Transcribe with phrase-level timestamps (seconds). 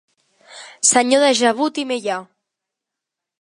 [0.91, 2.17] Senyor de Gebut i Meià.